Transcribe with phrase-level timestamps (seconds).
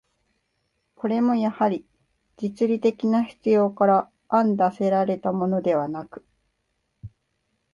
[0.95, 1.85] これもやはり、
[2.37, 6.25] 実利的な必要から案出せられたものではなく、